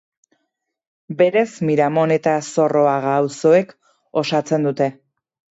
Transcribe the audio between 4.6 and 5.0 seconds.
dute.